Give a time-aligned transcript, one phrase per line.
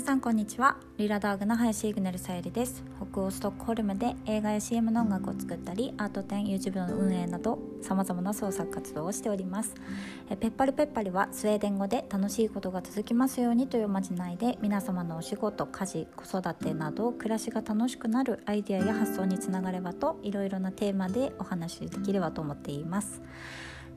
[0.00, 0.78] 皆さんこんにちは。
[0.96, 2.82] リラダーグの林イグネルさゆりです。
[3.12, 9.74] 北欧ストックホルムで映画や CM の音楽を作ったりアート展 YouTube の運営などさまざまな創作活動をしております。
[10.30, 23.20] えペッパリペッパリはスウェーデン語で楽しいことが続きますようにというまじないで皆様のお仕事家事子育てなど暮らしが楽しくなるアイデアや発想につながればといろいろなテーマでお話しできればと思っています、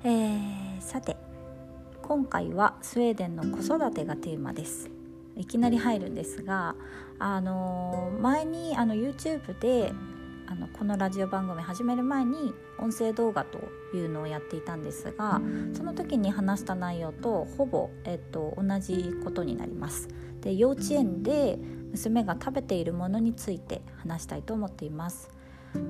[0.03, 1.15] えー、さて
[2.01, 5.02] 今回はスウェーデンの子育てがテーマです。
[5.35, 6.75] いきなり入るんですが
[7.19, 9.93] あの前にあの YouTube で
[10.47, 13.59] あのこのラジオ番組始める前に音声動画と
[13.95, 15.41] いうのをやっていたんですが
[15.73, 20.09] その時に話した内容とほぼ、えっと、同じことになります。
[20.41, 21.57] で幼稚園で
[21.91, 25.31] 娘が食べているものについて話したいと思っています。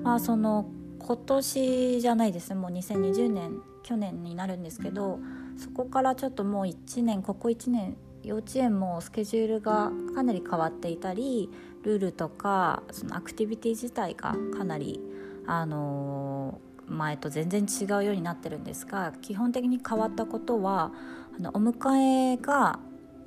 [0.03, 5.19] まあ、その今年じゃないですねもう2020年去年になるんですけど
[5.57, 11.49] そこからちょっともう1年ここ1年幼稚園もスケジュールがかなり変わっていたり
[11.83, 15.01] ルールとかそのアクティビティ自体がかなり、
[15.45, 20.91] あの前と全然違うようになってるんですが基本的に変わったことは
[21.37, 22.79] あのお迎えが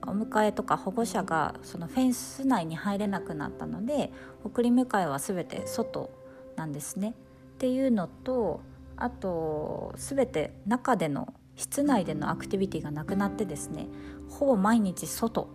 [0.03, 4.13] お迎えとか保護者がそのフェンス内に入れなくなったので
[4.45, 6.11] 送り迎えは全て外
[6.57, 7.15] なんですね。
[7.55, 8.61] っていうのと
[8.97, 13.89] あと全て中での室内でのアクティビティがなくなってですね
[14.29, 15.49] ほぼ毎日外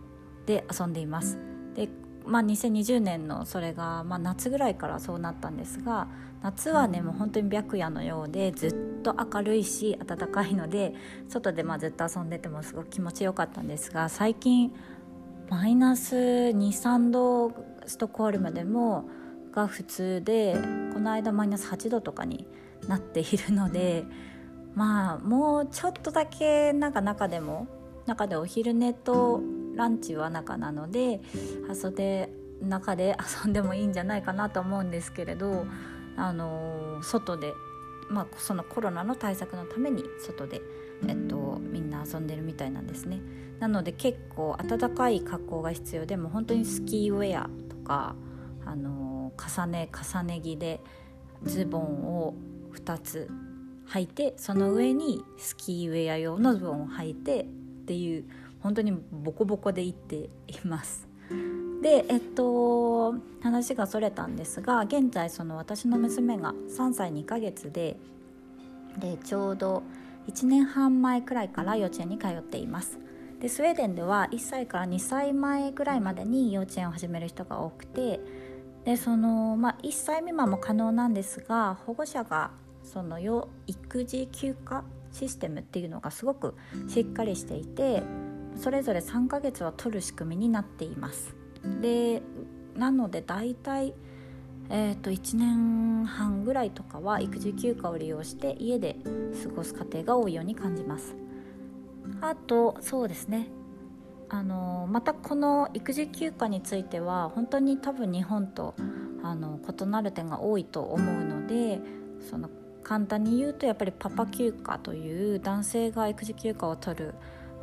[0.46, 1.38] で遊んでいます。
[1.76, 1.90] で
[2.26, 6.08] まあ2020年のそれが、まあ、夏ぐらいからそうなったんですが
[6.44, 8.68] 夏はねもう本当に白夜のようでず
[9.00, 10.94] っと明るいし暖かいので
[11.30, 14.72] 外でまあずっと遊んでてもすごく気持ちよかったんですが最近
[15.50, 17.52] マイナス23度
[17.86, 19.10] ストックホルムでも
[19.52, 20.56] が普通で
[20.94, 22.48] この間マイナス8度とかに
[22.88, 24.06] なっているので
[24.76, 27.68] まあもうちょっとだけなんか中でも
[28.06, 29.42] 中でお昼寝と
[29.76, 31.22] ランチは中なので
[31.70, 32.30] 遊で
[32.62, 35.66] 中で遊んでもいいんじゃないかなと思うんですけれど、
[36.16, 37.54] あのー、外で、
[38.10, 40.62] まあ、そのコロナの対策のために外で、
[41.08, 43.22] えっと、みんな遊んでるみたいなんですね。
[43.60, 48.16] なので結構暖かい格好が必要でも本当にスキーウェアとか、
[48.66, 50.82] あのー、重ね重ね着で
[51.44, 51.82] ズボン
[52.18, 52.36] を
[52.74, 53.30] 2つ
[53.94, 57.46] 履いてその上にスキーウェア用のズボンを履いてっ
[57.86, 58.26] ていう
[58.62, 60.30] 本当にボコボコで行ってい
[60.64, 61.08] ます。
[61.82, 67.98] でえっと話がそれたんですが現在その私の娘が3歳2ヶ月で
[69.00, 69.84] でちょうど
[70.28, 73.00] 1年半前くらいから幼稚園に通っています。
[73.40, 78.20] でスウェーデンでは1歳から2歳前ぐらいまでに幼稚園を始める人が多くて
[78.86, 82.52] でその、まあ、1歳未満も可能なんですが保護者が
[82.92, 83.20] その
[83.68, 86.56] 育児休暇システムっていうのがすごく
[86.88, 88.04] しっかりしていて
[88.56, 91.36] それぞれ3ヶ月は取る仕組みになっています。
[91.82, 92.22] で
[92.76, 93.94] なので大体
[94.74, 98.96] えーと、1年半ぐらいとかは育児休暇を利用して家で
[99.44, 101.14] 過ごす家庭が多いように感じます。
[102.22, 103.50] あとそうですね。
[104.30, 108.76] あのまたこの育児休暇については本当に多分日本と
[109.24, 111.82] あの異なる点が多いと思うので
[112.30, 112.50] その
[112.84, 117.14] 簡単に言うとやっぱりパパ休暇という男性が育児休暇を取る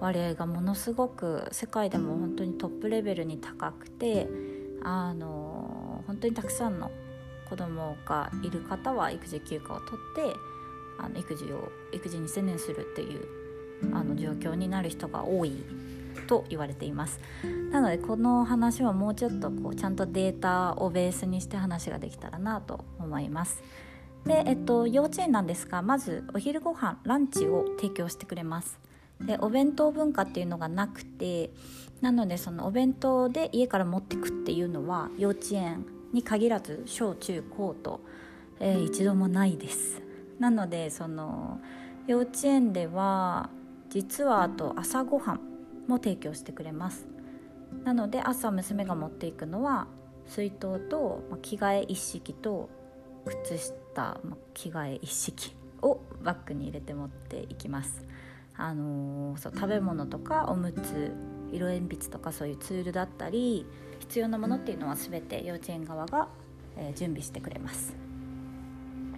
[0.00, 4.28] 割合がものすごく世界でも本当にトップレベルに高くて
[4.82, 6.90] あの本当にたくさんの
[7.48, 10.36] 子供がいる方は育児休暇を取って
[10.98, 13.26] あの育児を育児に専念するっていう
[13.94, 15.64] あの状況になる人が多い
[16.26, 17.20] と言われています
[17.70, 23.62] なのでこの話はもうちょっとこうちゃんとデータをベースにして話ができたらなと思います。
[24.24, 28.78] で、えっと、幼稚園なんですがまずお昼ご飯ランチを提供してくれます。
[29.20, 31.50] でお弁当文化っていうのがなくて
[32.00, 38.00] なのでそのお弁当で家から持ってくっていうのは幼稚園に限らず小中高と、
[38.60, 40.00] えー、一度もないです。
[40.38, 41.60] なのでその
[42.06, 43.50] 幼稚園では
[43.90, 45.40] 実はあと朝ごはん
[45.88, 47.06] も提供してくれます。
[47.84, 49.88] なので朝娘が持っていくのは
[50.26, 52.70] 水筒と着替え一式と
[53.24, 53.74] 靴下
[54.54, 58.04] 着替え一式をバッグに入れて持っていきます。
[58.56, 61.14] あのー、そう食べ物とかおむつ
[61.52, 63.66] 色鉛筆とかそういうツールだったり
[64.00, 66.28] 必要なものっていうのは全て幼稚園側が、
[66.76, 67.94] え、準備してくれます。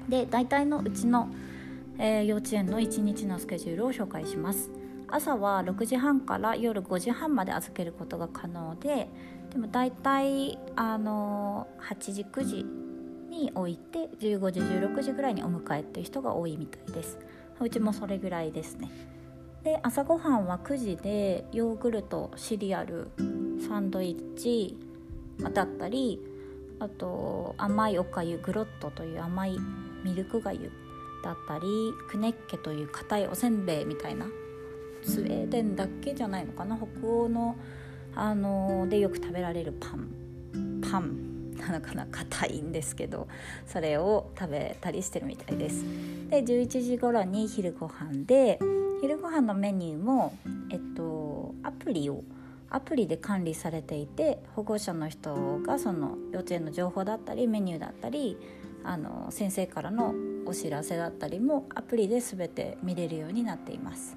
[0.09, 1.31] で大体のうちの、
[1.99, 4.71] えー、幼稚園の1日のスケジュールを紹介します。
[5.09, 9.09] 朝は6時半から夜5時半まで預けることが可能で
[9.51, 12.65] でも大体あの8時9時
[13.31, 17.19] に置いて15時16時ぐらいにお迎えっていう人が多いみたいです。
[17.61, 18.91] うちもそれぐらいですね。
[19.63, 23.09] で朝ごはんは9時でヨーグルトシリアル
[23.69, 24.77] サンドイッチ
[25.53, 26.19] だったり
[26.79, 29.59] あと甘いおかゆグロットという甘い
[30.03, 30.73] ミルクがゆ
[31.23, 31.67] だったり
[32.09, 34.27] クネッケという硬いおせんべいみたいな
[35.03, 37.57] スウェーデンだけじゃないのかな北欧の
[38.15, 40.81] あのでよく食べられるパン。
[40.83, 41.30] パン。
[41.61, 43.29] なのかな硬いんですけど
[43.67, 45.85] それを食べたりしてるみたいです
[46.31, 48.59] で11時頃に昼ご飯で
[49.01, 50.37] 昼ご飯のメニューも
[50.71, 52.23] えっとアプリを
[52.71, 58.37] アプリで管理されていて保護者の人がその幼稚園の情報だったりメニューだったり
[58.85, 60.15] あの先生からの
[60.47, 64.17] お知らせだったりもアプリで全て見れるようになっています。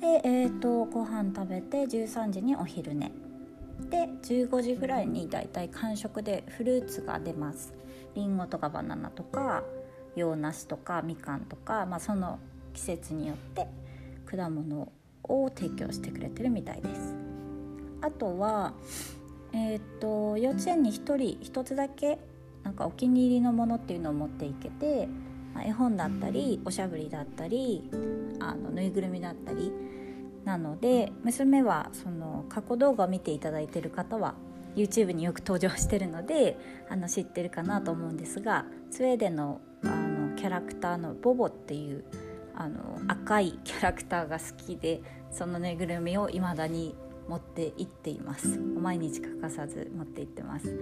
[0.00, 3.12] で、えーと、ご飯食べて13時にお昼寝
[3.88, 7.74] で15時ぐらいにだいたい間食でフルーツが出ます。
[8.14, 9.62] りんごとかバナナとか
[10.16, 12.38] 洋梨とかみかんとか、まあ、その
[12.74, 13.66] 季節によって
[14.26, 14.92] 果物
[15.24, 17.14] を提供してくれてるみたいです。
[18.00, 18.74] あとは
[19.52, 22.18] えっ、と幼稚園に1人1つだけ
[22.62, 25.08] なんかお気に入りのものっていうのを持っていけて、
[25.54, 27.88] まあ、絵本だったりおしゃぶりだったり
[28.40, 29.72] あのぬいぐるみだったり
[30.44, 34.34] なので娘はその過去動画を見ていただいてる方は
[34.74, 36.56] YouTube によく登場してるので
[36.88, 42.04] あの知ってるかなと思うんですがスウェーデンのあのキャラクターのボボっていう
[42.54, 46.94] あの赤いキャラクターが好きでそのぬいぐるみを未だに
[47.28, 48.58] 持って行っています。
[48.58, 50.76] 毎日欠かさず持って行ってます。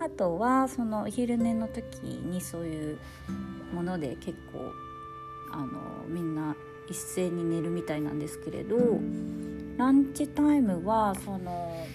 [0.00, 2.98] あとはそのお昼寝の時にそういう
[3.74, 4.72] もので結構
[5.52, 5.68] あの
[6.06, 6.56] みんな
[6.88, 8.76] 一斉に寝るみたいなんですけれど
[9.76, 11.86] ランチタイムはその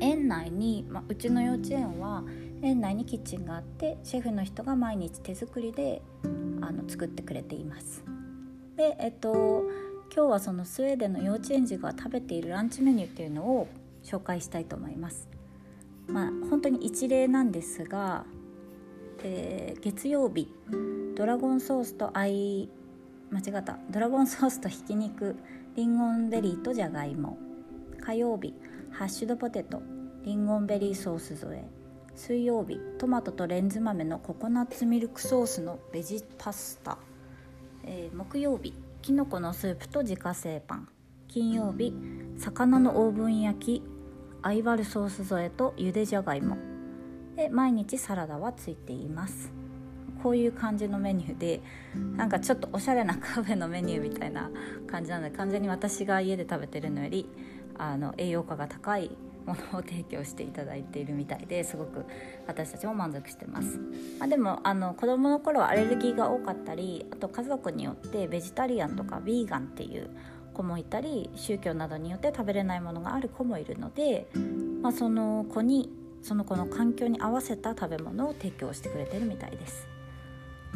[0.00, 2.24] 園内に、まあ、うちの幼稚園は
[2.62, 6.02] 園内にキッチンがあってシェフの人が毎日手作りで
[6.60, 8.02] あの作ってくれています。
[8.76, 9.64] でえっと
[10.14, 13.68] 今日はそのスウェーデンの幼稚園児が食べているランチメニューっていうのを
[14.02, 15.28] 紹介したいと思います。
[16.08, 18.24] まあ本当に一例なんですが、
[19.22, 20.48] えー、月曜日
[21.14, 22.68] ドラゴンソースとアイ
[23.30, 23.78] 間違った。
[23.90, 25.36] ドラゴンソースとひき肉
[25.76, 27.38] リンゴンベリーとじゃがいも。
[28.00, 28.54] 火曜日
[28.90, 29.82] ハッシュドポテト。
[30.24, 31.64] リンゴンベリーソース添え。
[32.16, 36.98] 水曜日トマトとレンズ豆のココナッツミルクソースのベジパスタ、
[37.84, 40.88] えー、木曜日きのこのスープと自家製パン。
[41.28, 41.94] 金曜日
[42.36, 43.82] 魚のオーブン焼き
[44.42, 46.58] アイバルソース添えとゆでじゃがいも。
[47.36, 49.59] で毎日サラダはついています。
[50.22, 51.60] こういう感じのメニューで
[52.16, 54.50] なんかちょっとおしゃれなカフェのメニューみたいな
[54.86, 57.28] 感じなので完全に私が家で食べてるのより
[57.78, 59.10] あの栄養価が高い
[59.46, 62.04] ものを提供していただいているみたいですごく
[62.46, 63.78] 私たちも満足してます、
[64.18, 70.10] まあ、でもあの子供の頃はアレルギーが多かったりあと家族によってベジタリアンとかヴィーガンっていう
[70.52, 74.28] 子もいたり宗教などによって食べれないものがある子もいるので、
[74.82, 75.90] まあ、その子に
[76.22, 79.88] その子の環境に合わせた食べ物を提供してくれてるみたいです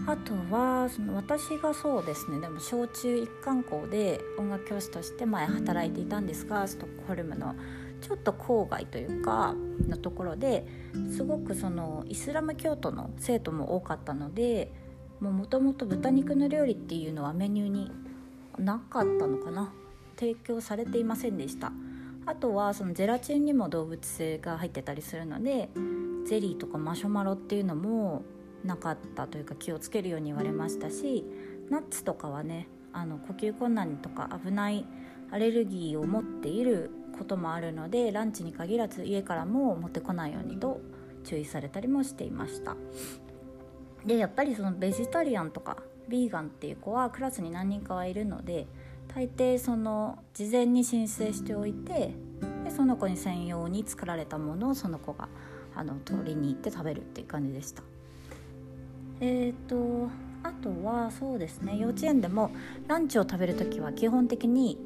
[0.07, 7.55] あとはその私がそうですねでも小中一貫校で音楽教師として前働いていたんですがストックホルムの
[8.01, 9.55] ちょっと郊外というか
[9.89, 10.67] のところで
[11.11, 14.73] すごくそのイスラム教徒の生徒も多かったので
[15.21, 17.91] もともと豚肉の料理っていうのはメニューに
[18.59, 19.73] なかったのかな。
[20.17, 21.73] 提供されていませんでした。
[22.27, 25.69] あとはそのゼラチンにも動物性が入ってたりするので
[26.27, 28.23] ゼリーとかマシュマロっていうのも
[28.65, 31.25] なかったというか気をつけるように言われましたし
[31.71, 34.87] ナッツとかはねあの呼吸困難とか危ない
[35.31, 40.81] アレルギーを持っていることもあるのでランチに限らず家からも持ってこないようにと
[41.25, 42.77] 注意されたりもしていました。
[44.05, 45.79] でやっぱりそのベジタリアンとか
[46.09, 48.67] ビーガンっていう子はクラスに何人かはいるので
[49.15, 52.15] 大抵その事前に申請しておいて
[52.65, 55.29] でその子に専用に作られたものをその子が
[55.75, 57.83] あの取りに行って食べるっていう感じでした。
[59.21, 60.11] えっ、ー、と
[60.43, 62.51] あとはそうですね幼稚園でも
[62.87, 64.79] ランチを食べる時は基本的に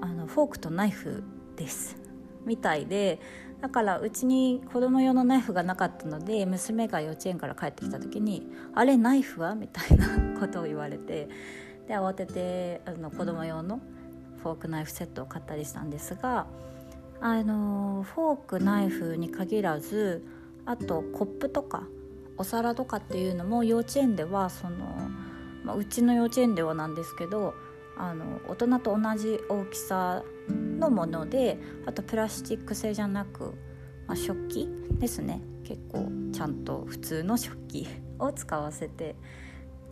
[0.00, 1.24] あのフォークとナイフ
[1.56, 1.96] です
[2.46, 3.20] みたいで
[3.60, 10.06] だからうちに子供用のナイフがなかったので娘が幼稚園から帰ってきた時に「あれナイフは?」みたいな
[10.40, 11.28] ことを言われて
[11.86, 13.80] で慌ててあの子供用の
[14.42, 16.46] フォークナイフセットを買ったりしたんですが
[17.20, 20.24] あのフォークナイフに限らず
[20.64, 21.84] あとコップとか
[22.38, 25.08] お皿とかっていうのも幼稚園ではその、
[25.64, 27.54] まあ、うちの幼稚園ではなんですけど
[27.96, 33.54] あの大人と同じ大きさのものであとプラスチック製じゃなく、
[34.06, 35.40] まあ、食器ですね。
[35.64, 37.86] 結構ちゃんと普通の食器
[38.18, 39.14] を使わせて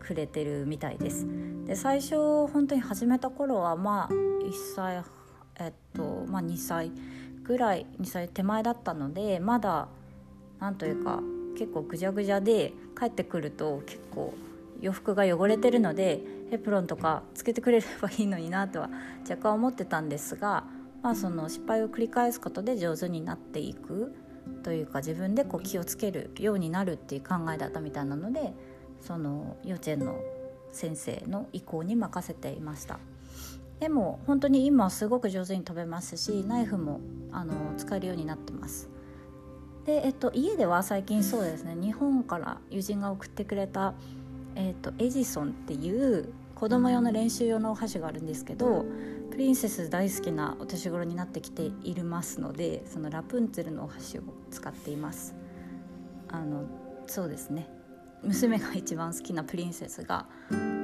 [0.01, 1.27] くれてるみたいです。
[1.67, 2.17] で最初
[2.49, 5.05] 本当に始めた頃はまあ1歳
[5.59, 6.91] えっとまあ2歳
[7.45, 9.89] ぐらいにさ手前だったのでまだ
[10.59, 11.21] なんというか
[11.61, 14.33] 結構ぐじゃぐじゃで帰ってくると結構
[14.81, 18.89] 洋服が汚れてるのでエプロンとかつけてくれればいいのになとは
[19.29, 20.65] 若干思ってたんですが、
[21.03, 24.15] まあ、その失敗を繰り返すことで上手になっていく
[24.63, 28.55] というか自分でこう気をつけるようになるっていう考えだったみたいなので
[29.03, 30.19] その幼稚園の
[30.73, 33.01] 先生の意向に任せていました。
[33.81, 37.01] でも本当に今すごく上手に飛べますしナイフも
[37.33, 38.89] あの使えるようになってます。
[39.87, 43.95] で、えっと、家では最近そうですね日本から友人が送ってくれた、
[44.55, 48.85] えっと、エジソンっていう子供用の練習用のお箸があるんですけど
[49.31, 55.35] プリンセス大好きなお年頃になってきていますのでそのラプンツェルのお箸を使っています。
[56.29, 56.65] あの
[57.07, 57.69] そうですね。
[58.23, 60.27] 娘が一番好きなプリンセスが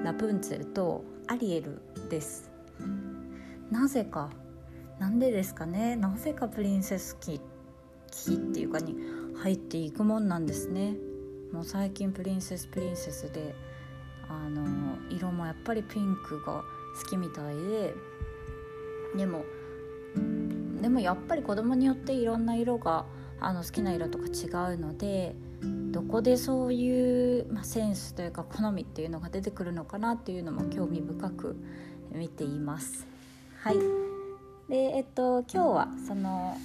[0.03, 2.51] ラプンツェルとアリエルです。
[3.71, 4.31] なぜか
[4.99, 5.97] なんでですかね。
[5.97, 7.41] なぜかプリンセス期
[8.11, 8.97] 期っていうかに
[9.37, 10.97] 入っていくもんなんですね
[11.53, 13.55] もう最近プリンセスプリンセスで
[14.29, 16.65] あの色もやっぱりピンクが
[17.03, 17.95] 好きみたいで
[19.17, 19.45] でも
[20.81, 23.07] でもやっぱり子供によっていろんな色が
[23.41, 25.35] あの好きな色とか違うので
[25.91, 31.57] どこでそういう、まあ、センスというか好みっていうのが出てくるのかなっていうのも興味深く
[32.13, 33.07] 見ています。
[33.61, 33.77] はい
[34.69, 36.57] でえっと今日はその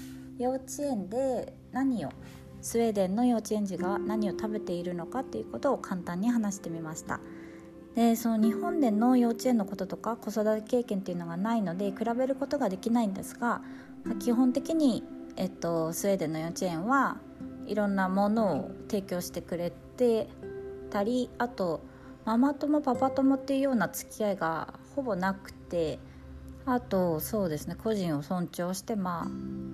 [0.42, 2.10] 幼稚園で何を
[2.62, 7.20] スウェーデンの幼稚園児が何を食べているのかっていうことを簡単に話してみました。
[7.96, 13.62] でその日本での幼稚園のこととか子育て経験っていうのがないので比べることができないんですが
[14.20, 15.04] 基本的に、
[15.36, 17.18] えっと、スウェーデンの幼稚園は
[17.68, 20.30] いろんなものを提供してくれて
[20.90, 21.82] たりあと
[22.24, 26.00] ママ友パパ友っていうような付き合いがほぼなくて
[26.66, 27.76] あとそうですね。
[27.76, 29.28] 個人を尊重してま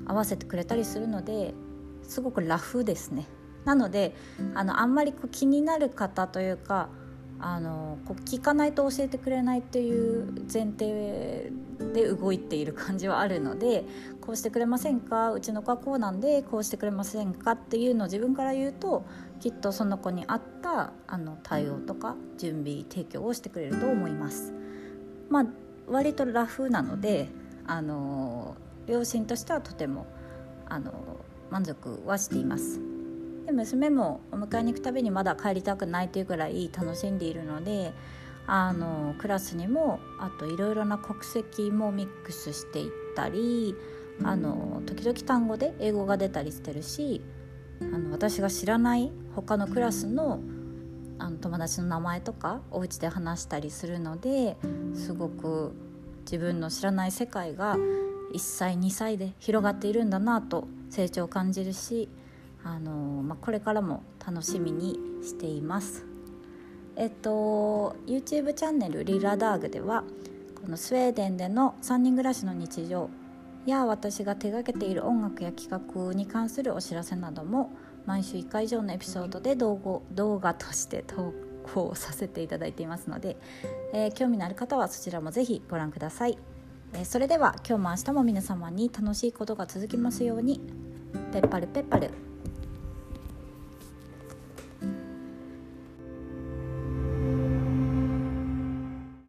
[0.08, 1.53] あ合わせてくれたりするので
[2.03, 3.27] すごくラフですね。
[3.65, 4.15] なので
[4.56, 6.89] あのあんまりこう気になる方というか
[7.39, 11.51] あのこう聞かないと教えてくれないっていう前提
[11.94, 13.84] で動いている感じはあるので
[14.22, 15.34] こうしてくれませんか？
[15.34, 17.51] うちの子はこうなんでこうしてくれませんか？
[17.51, 19.06] っていうのを自分から言うと
[19.39, 24.53] きっとその子に合ったあの対応とか準備提供をしてくれると思います。
[25.29, 25.46] まあ、
[25.88, 27.29] 割とラフなので
[27.65, 28.56] あの
[28.88, 30.06] 両親としてはとても
[30.67, 30.94] あの
[31.50, 32.79] 満足はしています。
[33.46, 37.94] で娘もお迎えに行くたびにまだ帰りたくないというぐらい楽しんでいるので
[38.46, 43.74] あのクラスにもあといろいろな国籍もミックスしていったり
[44.24, 47.22] あの時々単語で英語が出たりしてるし
[47.82, 50.41] あの私が知らない他のクラスの
[51.19, 54.57] あの友達の名前とかお家で話したりするので
[54.93, 55.74] すごく
[56.21, 57.77] 自分の知らない世界が
[58.33, 62.09] 1歳2歳で広がっているんだなと成長を感じるし
[62.63, 62.91] あの
[63.24, 66.05] まあ、これからも楽しみにしています。
[66.97, 70.03] えっと YouTube チャンネル「リラダーグ」では
[70.62, 73.09] このスウェーデンでの3人暮らしの日常
[73.65, 77.71] や私が手がけている音楽や企画に関するお知らせなども
[78.08, 81.34] 毎週1回以上のエピソードで動画動画として投
[81.72, 83.38] 稿させていただいていますので、
[83.94, 86.38] えー、興味のある方はそちらもぜひご覧ください、
[86.94, 90.88] えー、それでは今日も明日も皆様に楽しいことが続きますように。
[91.32, 92.26] ペッパルペッパル。